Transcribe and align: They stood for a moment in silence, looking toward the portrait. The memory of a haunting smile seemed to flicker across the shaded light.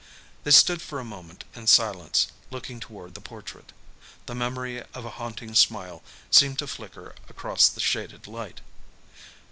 They 0.45 0.49
stood 0.49 0.81
for 0.81 0.99
a 0.99 1.03
moment 1.05 1.43
in 1.53 1.67
silence, 1.67 2.25
looking 2.49 2.79
toward 2.79 3.13
the 3.13 3.21
portrait. 3.21 3.71
The 4.25 4.33
memory 4.33 4.81
of 4.95 5.05
a 5.05 5.11
haunting 5.21 5.53
smile 5.53 6.01
seemed 6.31 6.57
to 6.57 6.65
flicker 6.65 7.13
across 7.29 7.69
the 7.69 7.81
shaded 7.81 8.25
light. 8.25 8.61